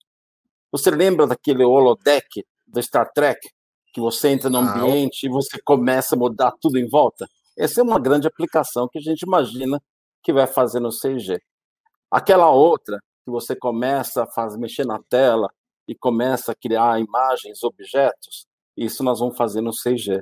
[0.71, 3.41] Você lembra daquele holodeck do Star Trek,
[3.91, 7.27] que você entra no ambiente ah, e você começa a mudar tudo em volta.
[7.57, 9.81] Essa é uma grande aplicação que a gente imagina
[10.27, 11.39] que vai fazer no 6G.
[12.11, 15.49] Aquela outra, que você começa a fazer, mexer na tela
[15.87, 18.45] e começa a criar imagens, objetos,
[18.77, 20.21] isso nós vamos fazer no 6G.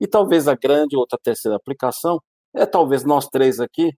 [0.00, 2.18] E talvez a grande outra terceira aplicação
[2.54, 3.92] é talvez nós três aqui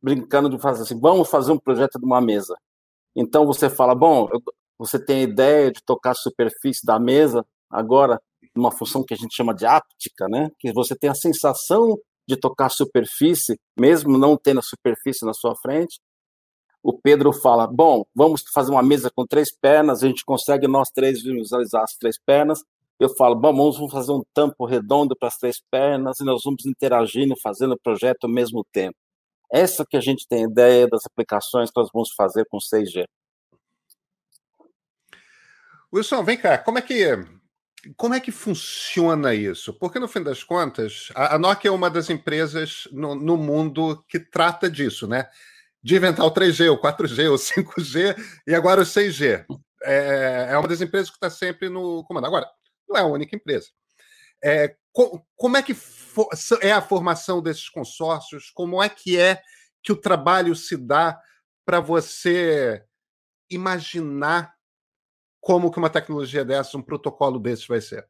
[0.00, 2.54] brincando de fazer assim, vamos fazer um projeto de uma mesa.
[3.16, 4.28] Então você fala, bom,
[4.78, 8.22] você tem a ideia de tocar a superfície da mesa, agora,
[8.54, 10.50] uma função que a gente chama de áptica, né?
[10.60, 15.54] que você tem a sensação de tocar superfície, mesmo não tendo a superfície na sua
[15.56, 16.00] frente.
[16.82, 20.88] O Pedro fala: Bom, vamos fazer uma mesa com três pernas, a gente consegue nós
[20.90, 22.62] três visualizar as três pernas.
[22.98, 26.66] Eu falo: Bom, vamos fazer um tampo redondo para as três pernas e nós vamos
[26.66, 28.96] interagindo, fazendo o projeto ao mesmo tempo.
[29.50, 33.04] Essa que a gente tem ideia das aplicações que nós vamos fazer com 6G.
[35.94, 36.94] Wilson, vem cá, como é que
[37.96, 39.72] como é que funciona isso?
[39.74, 44.20] Porque, no fim das contas, a, Nokia é uma das empresas no, no, mundo que
[44.20, 45.28] trata disso, né?
[45.82, 48.16] De inventar o 3G, o 4G, o 5G
[48.46, 49.44] e agora o 6G.
[49.82, 52.26] É, é uma das empresas que está sempre no comando.
[52.26, 52.48] Agora,
[52.88, 53.68] não é a única empresa.
[54.42, 55.76] É, co, como é que
[56.60, 58.50] é a formação desses consórcios?
[58.50, 59.42] Como é que é
[59.82, 61.20] que o trabalho se dá
[61.64, 62.84] para você
[63.50, 64.54] imaginar
[65.42, 68.08] como que uma tecnologia dessa, um protocolo desses vai ser?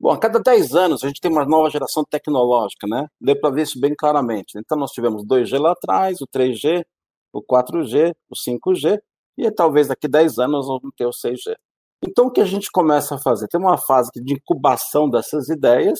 [0.00, 3.06] Bom, a cada 10 anos a gente tem uma nova geração tecnológica, né?
[3.20, 4.58] Deu para ver isso bem claramente.
[4.58, 6.84] Então nós tivemos 2G lá atrás, o 3G,
[7.32, 8.98] o 4G, o 5G,
[9.36, 11.54] e talvez daqui a 10 anos nós vamos ter o 6G.
[12.02, 13.46] Então o que a gente começa a fazer?
[13.48, 15.98] Tem uma fase de incubação dessas ideias,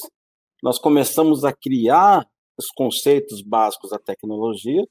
[0.63, 2.27] nós começamos a criar
[2.59, 4.83] os conceitos básicos da tecnologia,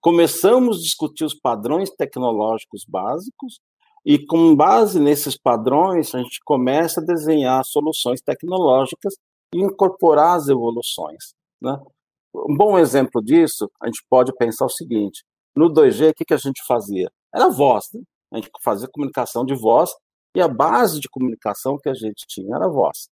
[0.00, 3.60] começamos a discutir os padrões tecnológicos básicos,
[4.06, 9.14] e com base nesses padrões, a gente começa a desenhar soluções tecnológicas
[9.52, 11.34] e incorporar as evoluções.
[11.60, 11.76] Né?
[12.32, 15.24] Um bom exemplo disso, a gente pode pensar o seguinte:
[15.56, 17.10] no 2G, o que, que a gente fazia?
[17.34, 18.00] Era voz, né?
[18.32, 19.90] a gente fazia comunicação de voz
[20.36, 23.08] e a base de comunicação que a gente tinha era voz.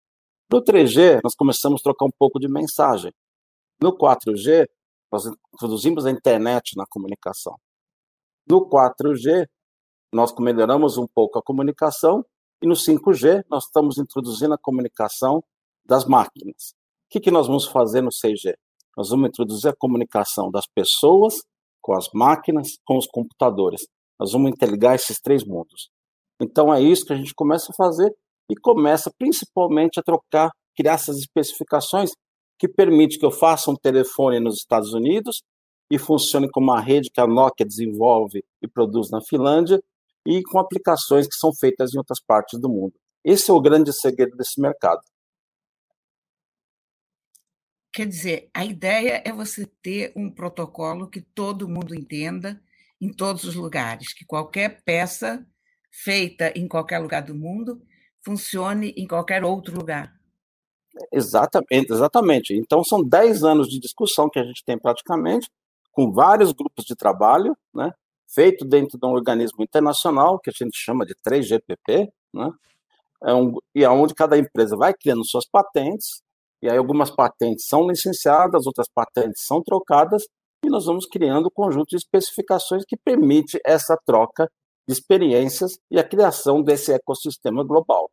[0.48, 3.12] No 3G, nós começamos a trocar um pouco de mensagem.
[3.82, 4.68] No 4G,
[5.10, 7.56] nós introduzimos a internet na comunicação.
[8.48, 9.48] No 4G,
[10.14, 12.24] nós melhoramos um pouco a comunicação
[12.62, 15.42] e no 5G nós estamos introduzindo a comunicação
[15.84, 16.72] das máquinas.
[17.06, 18.54] O que, que nós vamos fazer no 6G?
[18.96, 21.34] Nós vamos introduzir a comunicação das pessoas
[21.82, 23.86] com as máquinas, com os computadores.
[24.18, 25.90] Nós vamos interligar esses três mundos.
[26.40, 28.14] Então é isso que a gente começa a fazer
[28.48, 32.12] e começa principalmente a trocar, criar essas especificações
[32.56, 35.42] que permite que eu faça um telefone nos Estados Unidos
[35.90, 39.80] e funcione como uma rede que a Nokia desenvolve e produz na Finlândia
[40.26, 42.94] e com aplicações que são feitas em outras partes do mundo.
[43.24, 45.00] Esse é o grande segredo desse mercado.
[47.92, 52.60] Quer dizer, a ideia é você ter um protocolo que todo mundo entenda
[53.00, 55.46] em todos os lugares, que qualquer peça
[55.90, 57.80] feita em qualquer lugar do mundo
[58.24, 60.12] funcione em qualquer outro lugar.
[61.12, 62.54] Exatamente, exatamente.
[62.54, 65.48] Então, são 10 anos de discussão que a gente tem praticamente,
[65.92, 67.92] com vários grupos de trabalho, né,
[68.34, 72.50] feito dentro de um organismo internacional, que a gente chama de 3GPP, né,
[73.22, 76.22] é um, e aonde é cada empresa vai criando suas patentes,
[76.60, 80.24] e aí algumas patentes são licenciadas, outras patentes são trocadas,
[80.64, 84.50] e nós vamos criando um conjunto de especificações que permite essa troca
[84.86, 88.10] de experiências e a criação desse ecossistema global.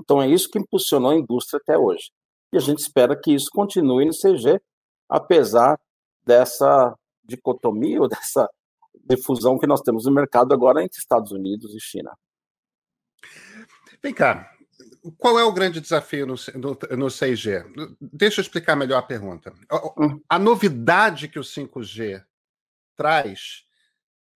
[0.00, 2.10] Então é isso que impulsionou a indústria até hoje.
[2.52, 4.60] E a gente espera que isso continue no CG,
[5.08, 5.78] apesar
[6.24, 6.94] dessa
[7.24, 8.48] dicotomia ou dessa
[8.94, 12.16] difusão que nós temos no mercado agora entre Estados Unidos e China.
[14.02, 14.50] Vem cá,
[15.18, 17.96] qual é o grande desafio no, no, no 6G?
[18.00, 19.52] Deixa eu explicar melhor a pergunta.
[19.98, 20.20] Hum.
[20.28, 22.22] A novidade que o 5G
[22.96, 23.64] traz,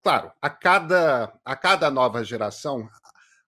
[0.03, 2.89] claro, a cada, a cada nova geração,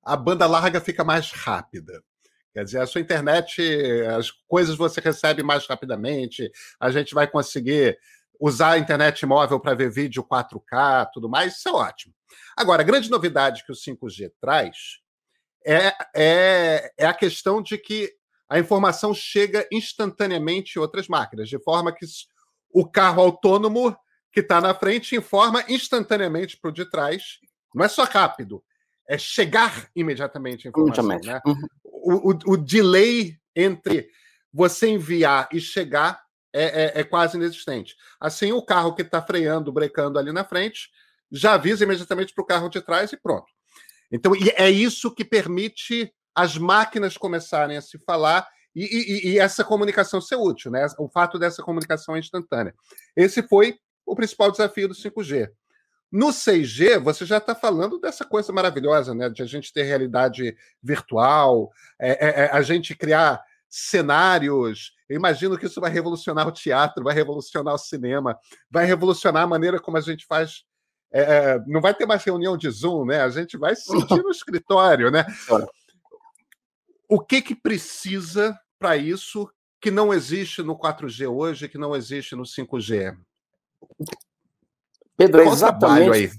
[0.04, 2.04] a banda larga fica mais rápida.
[2.54, 3.62] Quer dizer, a sua internet,
[4.18, 7.98] as coisas você recebe mais rapidamente, a gente vai conseguir
[8.40, 12.14] usar a internet móvel para ver vídeo 4K, tudo mais, isso é ótimo.
[12.56, 15.00] Agora, a grande novidade que o 5G traz
[15.66, 18.14] é, é, é a questão de que
[18.50, 22.06] a informação chega instantaneamente em outras máquinas, de forma que
[22.72, 23.96] o carro autônomo
[24.32, 27.40] que está na frente informa instantaneamente para o de trás.
[27.74, 28.64] Não é só rápido,
[29.08, 31.20] é chegar imediatamente a informação.
[31.24, 31.42] Né?
[31.46, 31.68] Uhum.
[31.84, 34.10] O, o, o, delay entre
[34.54, 36.24] você enviar e chegar
[36.64, 37.96] é, é, é quase inexistente.
[38.20, 40.90] Assim, o carro que está freando, brecando ali na frente,
[41.32, 43.48] já avisa imediatamente para o carro de trás e pronto.
[44.12, 49.64] Então, é isso que permite as máquinas começarem a se falar e, e, e, essa
[49.64, 50.86] comunicação ser útil, né?
[51.00, 52.76] O fato dessa comunicação é instantânea.
[53.16, 55.50] Esse foi o principal desafio do 5G.
[56.12, 59.30] No 6G, você já está falando dessa coisa maravilhosa, né?
[59.30, 64.94] De a gente ter realidade virtual, é, é, é, a gente criar cenários.
[65.10, 68.38] Eu imagino que isso vai revolucionar o teatro, vai revolucionar o cinema,
[68.70, 70.64] vai revolucionar a maneira como a gente faz.
[71.12, 73.22] É, é não vai ter mais reunião de Zoom, né?
[73.22, 75.26] A gente vai se sentir no escritório, né?
[77.08, 82.36] O que que precisa para isso que não existe no 4G hoje, que não existe
[82.36, 83.18] no 5G?
[85.16, 86.38] Pedro, é exatamente,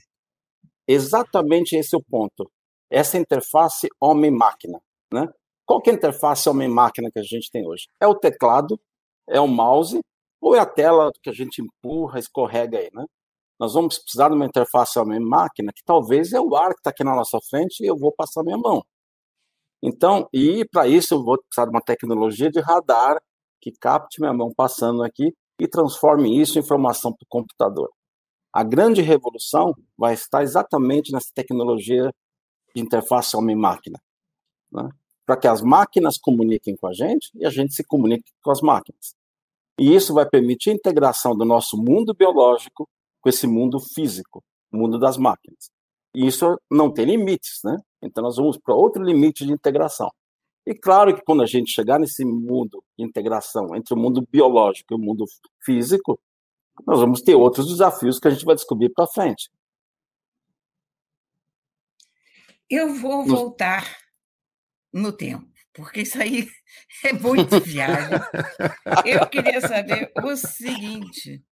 [0.87, 2.51] exatamente esse é o ponto.
[2.91, 4.81] Essa interface homem-máquina.
[5.13, 5.27] Né?
[5.69, 7.89] Qual é a interface homem-máquina que a gente tem hoje?
[8.01, 8.81] É o teclado,
[9.29, 10.01] é o mouse,
[10.41, 13.05] ou é a tela que a gente empurra, escorrega aí, né?
[13.61, 17.05] Nós vamos precisar de uma interface homem-máquina que talvez é o ar que está aqui
[17.05, 18.83] na nossa frente e eu vou passar minha mão.
[19.83, 23.21] Então, e para isso eu vou precisar de uma tecnologia de radar
[23.61, 27.91] que capte minha mão passando aqui e transforme isso em informação para o computador.
[28.55, 32.11] A grande revolução vai estar exatamente nessa tecnologia
[32.75, 34.01] de interface homem-máquina.
[34.73, 34.89] Né?
[35.29, 38.63] Para que as máquinas comuniquem com a gente e a gente se comunique com as
[38.63, 39.15] máquinas.
[39.79, 42.89] E isso vai permitir a integração do nosso mundo biológico
[43.21, 45.71] com esse mundo físico, o mundo das máquinas.
[46.15, 47.77] E isso não tem limites, né?
[48.01, 50.11] Então nós vamos para outro limite de integração.
[50.67, 54.95] E claro que quando a gente chegar nesse mundo de integração entre o mundo biológico
[54.95, 55.27] e o mundo
[55.63, 56.19] físico,
[56.87, 59.51] nós vamos ter outros desafios que a gente vai descobrir para frente.
[62.71, 64.08] Eu vou voltar
[64.93, 66.49] no tempo, porque isso aí
[67.05, 68.19] é muito viagem.
[69.05, 71.45] Eu queria saber o seguinte: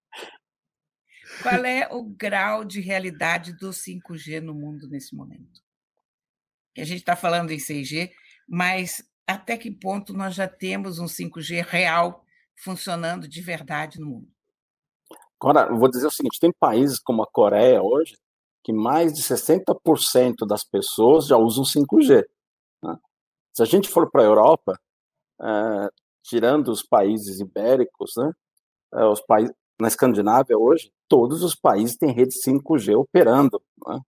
[1.42, 5.62] qual é o grau de realidade do 5G no mundo nesse momento?
[6.78, 8.12] A gente está falando em 6G,
[8.48, 12.24] mas até que ponto nós já temos um 5G real
[12.56, 14.28] funcionando de verdade no mundo?
[15.40, 18.16] Agora, eu vou dizer o seguinte: tem países como a Coreia hoje
[18.66, 22.26] que mais de 60% das pessoas já usam 5G.
[22.82, 22.98] Né?
[23.56, 24.80] Se a gente for para a Europa,
[25.42, 25.90] é,
[26.24, 28.32] tirando os países ibéricos, né,
[28.96, 33.62] é, os países na Escandinávia hoje, todos os países têm rede 5G operando.
[33.88, 34.00] Né?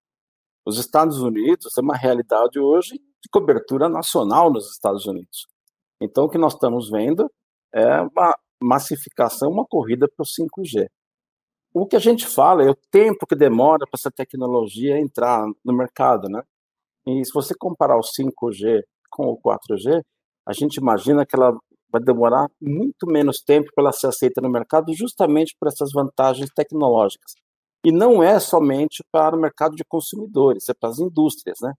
[0.66, 5.48] Os Estados Unidos é uma realidade hoje de cobertura nacional nos Estados Unidos.
[6.02, 7.30] Então, o que nós estamos vendo
[7.74, 10.88] é uma massificação, uma corrida para o 5G
[11.74, 15.74] o que a gente fala é o tempo que demora para essa tecnologia entrar no
[15.74, 16.42] mercado, né?
[17.06, 18.82] E se você comparar o 5G
[19.18, 20.04] com o 4G,
[20.48, 21.58] a gente imagina que ela
[21.92, 26.52] vai demorar muito menos tempo para ela ser aceita no mercado, justamente por essas vantagens
[26.56, 27.34] tecnológicas.
[27.84, 31.74] E não é somente para o mercado de consumidores, é para as indústrias, né?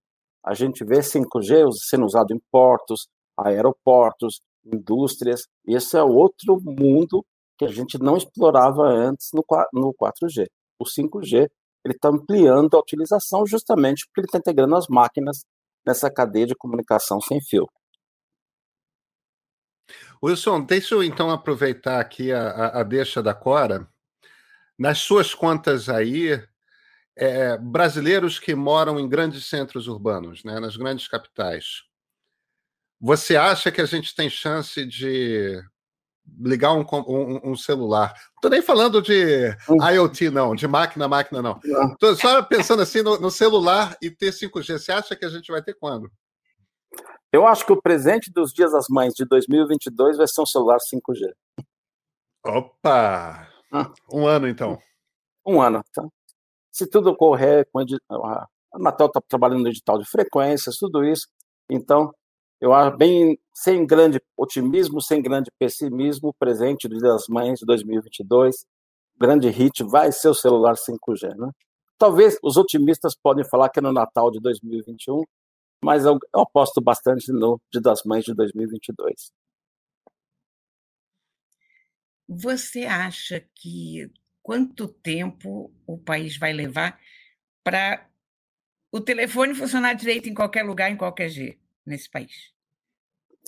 [0.45, 5.43] A gente vê 5G sendo usado em portos, aeroportos, indústrias.
[5.67, 7.25] Esse é outro mundo
[7.59, 10.47] que a gente não explorava antes no, no 4G.
[10.81, 11.49] O 5G
[11.85, 15.45] ele está ampliando a utilização justamente porque ele está integrando as máquinas
[15.89, 17.67] nessa cadeia de comunicação sem fio.
[20.23, 23.89] Wilson, deixa eu então aproveitar aqui a, a, deixa da Cora.
[24.79, 26.45] Nas suas contas aí,
[27.17, 31.85] é, brasileiros que moram em grandes centros urbanos, né, nas grandes capitais,
[33.01, 35.63] você acha que a gente tem chance de
[36.41, 38.15] ligar um, um, um celular?
[38.35, 39.83] Estou nem falando de hum.
[39.83, 41.61] IoT, não, de máquina máquina, não.
[41.93, 44.79] Estou só pensando assim no, no celular e ter 5G.
[44.79, 46.11] Você acha que a gente vai ter quando?
[47.33, 50.79] Eu acho que o presente dos Dias das Mães de 2022 vai ser um celular
[50.79, 51.33] 5G.
[52.47, 53.49] Opa!
[53.71, 53.93] Ah.
[54.11, 54.79] Um ano, então.
[55.47, 55.83] Um ano.
[55.91, 56.11] Então,
[56.71, 61.27] se tudo correr, com a Anatel está trabalhando no edital de frequências, tudo isso.
[61.71, 62.15] Então,
[62.61, 67.67] eu acho bem, sem grande otimismo, sem grande pessimismo, presente do Dia das Mães de
[67.67, 68.67] 2022,
[69.17, 71.51] grande hit, vai ser o celular 5G, né?
[71.97, 75.23] Talvez os otimistas podem falar que é no Natal de 2021,
[75.83, 79.33] mas eu, eu aposto bastante no Dia das Mães de 2022.
[82.29, 84.11] Você acha que
[84.43, 87.01] quanto tempo o país vai levar
[87.65, 88.07] para
[88.93, 92.53] o telefone funcionar direito em qualquer lugar, em qualquer G, nesse país?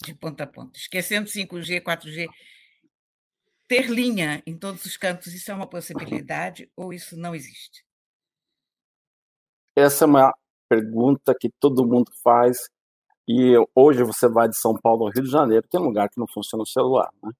[0.02, 0.78] De ponta a ponta.
[0.78, 2.28] Esquecendo 5G, 4G.
[3.68, 7.84] Ter linha em todos os cantos, isso é uma possibilidade ou isso não existe?
[9.76, 10.34] Essa é uma
[10.68, 12.68] pergunta que todo mundo faz.
[13.28, 16.26] E hoje você vai de São Paulo ao Rio de Janeiro, tem lugar que não
[16.26, 17.10] funciona o celular.
[17.22, 17.30] Né?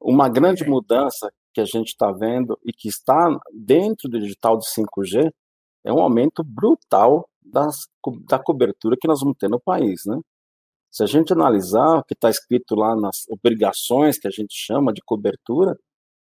[0.00, 0.68] Uma grande é.
[0.68, 5.32] mudança que a gente está vendo e que está dentro do digital de 5G
[5.84, 7.86] é um aumento brutal das,
[8.28, 10.02] da cobertura que nós vamos ter no país.
[10.06, 10.18] Né?
[10.90, 14.92] Se a gente analisar o que está escrito lá nas obrigações que a gente chama
[14.92, 15.76] de cobertura,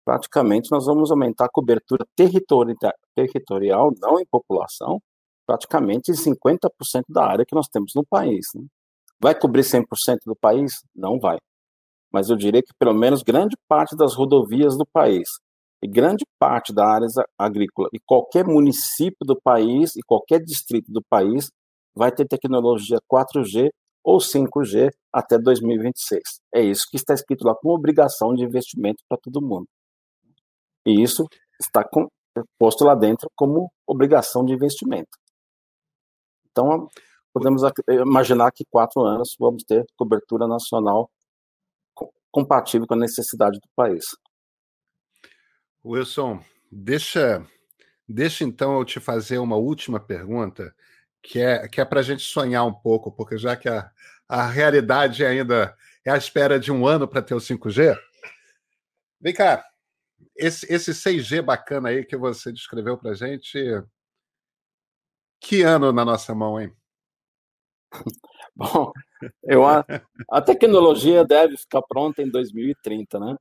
[0.05, 2.73] praticamente nós vamos aumentar a cobertura territori
[3.15, 4.99] territorial, não em população,
[5.45, 6.69] praticamente 50%
[7.09, 8.45] da área que nós temos no país.
[8.55, 8.63] Né?
[9.19, 9.85] Vai cobrir 100%
[10.25, 10.73] do país?
[10.95, 11.37] Não vai.
[12.11, 15.27] Mas eu diria que pelo menos grande parte das rodovias do país
[15.83, 17.07] e grande parte da área
[17.37, 21.51] agrícola e qualquer município do país e qualquer distrito do país
[21.93, 23.69] vai ter tecnologia 4G
[24.01, 26.21] ou 5G até 2026.
[26.55, 29.67] É isso que está escrito lá com obrigação de investimento para todo mundo.
[30.85, 31.27] E isso
[31.59, 31.85] está
[32.57, 35.17] posto lá dentro como obrigação de investimento.
[36.49, 36.87] Então,
[37.33, 41.09] podemos imaginar que quatro anos vamos ter cobertura nacional
[42.31, 44.03] compatível com a necessidade do país.
[45.85, 47.45] Wilson, deixa,
[48.07, 50.73] deixa então eu te fazer uma última pergunta,
[51.21, 53.91] que é, que é para a gente sonhar um pouco, porque já que a,
[54.27, 55.75] a realidade ainda
[56.05, 57.97] é à espera de um ano para ter o 5G,
[59.19, 59.65] vem cá,
[60.35, 63.59] esse, esse 6G bacana aí que você descreveu para gente,
[65.39, 66.73] que ano na nossa mão, hein?
[68.55, 68.91] Bom,
[69.43, 69.85] eu, a,
[70.31, 73.37] a tecnologia deve ficar pronta em 2030, né?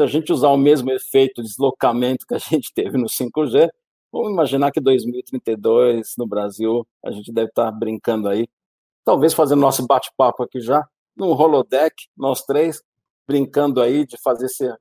[0.00, 3.68] Se a gente usar o mesmo efeito de deslocamento que a gente teve no 5G,
[4.10, 8.48] vamos imaginar que 2032 no Brasil a gente deve estar brincando aí,
[9.04, 10.82] talvez fazendo nosso bate-papo aqui já,
[11.14, 12.82] num holodeck, nós três,
[13.28, 14.72] brincando aí de fazer esse,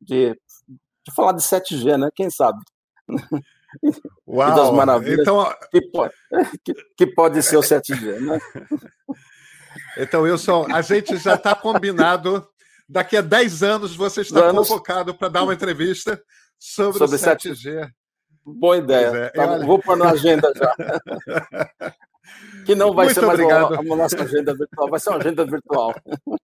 [0.00, 2.10] de, de falar de 7G, né?
[2.12, 2.58] Quem sabe?
[4.26, 5.54] Uau, e das maravilhas então...
[5.70, 6.14] que, pode,
[6.64, 8.40] que, que pode ser o 7G, né?
[9.96, 12.46] Então, Wilson, a gente já está combinado.
[12.88, 14.68] Daqui a 10 anos você está anos...
[14.68, 16.22] convocado para dar uma entrevista
[16.58, 17.54] sobre, sobre o 7G.
[17.54, 17.90] 7G.
[18.44, 19.06] Boa ideia.
[19.06, 19.30] É.
[19.30, 19.66] Tá, olha...
[19.66, 20.74] Vou pôr na agenda já.
[22.64, 25.44] que não vai Muito ser mais uma, uma nossa agenda virtual, vai ser uma agenda
[25.44, 25.94] virtual.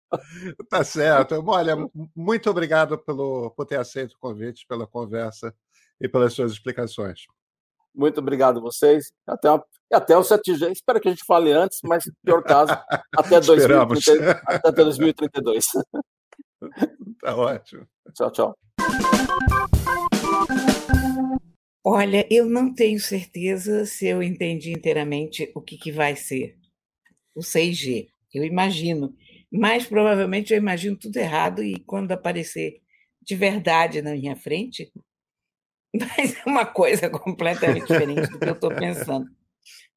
[0.69, 1.41] Tá certo.
[1.47, 1.77] Olha,
[2.17, 5.55] muito obrigado pelo, por ter aceito o convite, pela conversa
[6.01, 7.27] e pelas suas explicações.
[7.95, 9.13] Muito obrigado a vocês.
[9.25, 9.49] Até,
[9.93, 10.73] até o 7G.
[10.73, 12.73] Espero que a gente fale antes, mas, no pior caso,
[13.17, 15.65] até, 2030, até 2032.
[17.21, 17.87] Tá ótimo.
[18.15, 18.55] Tchau, tchau.
[21.85, 26.59] Olha, eu não tenho certeza se eu entendi inteiramente o que, que vai ser
[27.35, 28.09] o 6G.
[28.33, 29.15] Eu imagino,
[29.51, 32.81] mas provavelmente eu imagino tudo errado e quando aparecer
[33.21, 34.93] de verdade na minha frente,
[35.95, 39.27] mas é uma coisa completamente diferente do que eu estou pensando.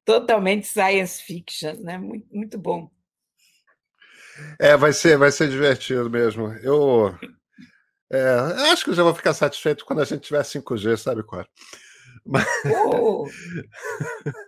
[0.04, 1.98] Totalmente science fiction, né?
[1.98, 2.90] Muito, muito bom.
[4.58, 6.52] É, vai ser, vai ser divertido mesmo.
[6.62, 7.16] Eu
[8.10, 8.28] é,
[8.70, 11.48] acho que eu já vou ficar satisfeito quando a gente tiver 5G, sabe, Cora?
[12.24, 12.46] Mas...
[12.96, 13.26] Oh.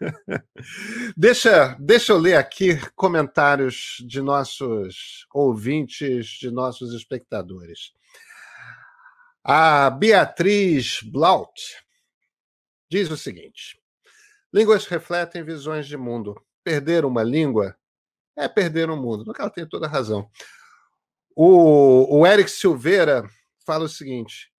[1.16, 7.92] deixa, deixa eu ler aqui comentários de nossos ouvintes, de nossos espectadores.
[9.42, 11.60] A Beatriz Blaut
[12.90, 13.78] diz o seguinte:
[14.52, 16.40] Línguas refletem visões de mundo.
[16.64, 17.76] Perder uma língua
[18.36, 19.32] é perder um mundo.
[19.38, 20.28] Ela tem toda a razão.
[21.34, 23.28] O, o Eric Silveira
[23.64, 24.50] fala o seguinte: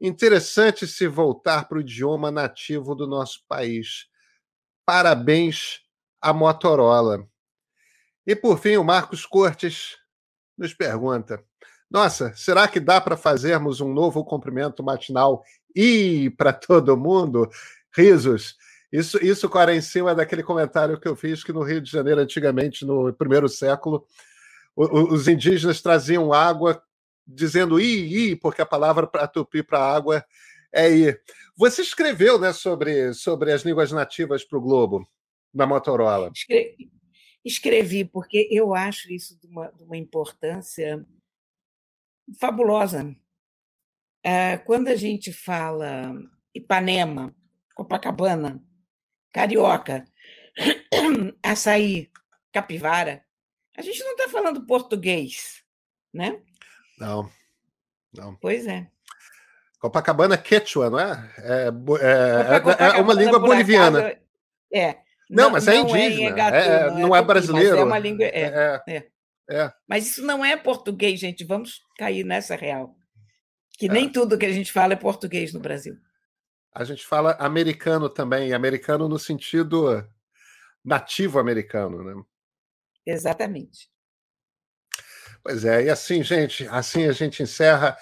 [0.00, 4.06] interessante se voltar para o idioma nativo do nosso país.
[4.84, 5.80] Parabéns
[6.20, 7.26] à Motorola.
[8.26, 9.96] E por fim, o Marcos Cortes
[10.56, 11.42] nos pergunta:
[11.90, 17.48] Nossa, será que dá para fazermos um novo cumprimento matinal e para todo mundo?
[17.94, 18.56] Risos.
[18.92, 22.20] Isso, isso, cara, em cima daquele comentário que eu fiz que no Rio de Janeiro,
[22.20, 24.06] antigamente, no primeiro século,
[24.76, 26.82] os indígenas traziam água
[27.26, 30.24] dizendo i, i, porque a palavra para tupi para água
[30.72, 31.20] é i.
[31.56, 35.08] Você escreveu né, sobre, sobre as línguas nativas para o Globo,
[35.52, 36.30] na Motorola.
[36.34, 36.92] Escrevi,
[37.44, 41.04] escrevi, porque eu acho isso de uma, de uma importância
[42.38, 43.16] fabulosa.
[44.22, 46.12] É, quando a gente fala
[46.54, 47.34] Ipanema,
[47.74, 48.62] Copacabana,
[49.36, 50.06] Carioca,
[51.44, 52.10] Açaí,
[52.50, 53.22] Capivara,
[53.76, 55.62] a gente não está falando português,
[56.10, 56.40] né?
[56.98, 57.30] Não,
[58.14, 58.34] não.
[58.36, 58.86] Pois é.
[59.78, 61.34] Copacabana Quechua, não é?
[61.36, 61.68] É,
[62.00, 64.18] é, é, é uma língua boliviana.
[64.72, 64.94] É.
[65.28, 66.00] Não, não mas é indígena.
[66.00, 67.76] Não é, Engatu, é, não, não é, brasileiro.
[67.76, 68.24] é uma língua.
[68.24, 69.06] É, é,
[69.50, 71.44] é, Mas isso não é português, gente.
[71.44, 72.96] Vamos cair nessa real.
[73.78, 75.94] Que nem tudo que a gente fala é português no Brasil.
[76.76, 80.06] A gente fala americano também, americano no sentido
[80.84, 82.22] nativo americano, né?
[83.06, 83.90] Exatamente.
[85.42, 87.96] Pois é, e assim, gente, assim a gente encerra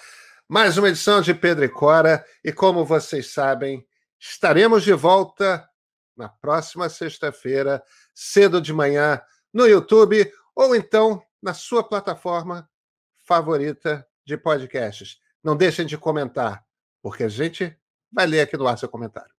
[0.45, 2.25] mais uma edição de Pedro e Cora.
[2.43, 3.87] E como vocês sabem,
[4.19, 5.65] estaremos de volta
[6.13, 7.81] na próxima sexta-feira,
[8.13, 9.21] cedo de manhã,
[9.53, 12.69] no YouTube ou então na sua plataforma
[13.25, 15.17] favorita de podcasts.
[15.41, 16.61] Não deixem de comentar,
[17.01, 17.79] porque a gente
[18.11, 19.33] vai ler aqui no ar seu comentário.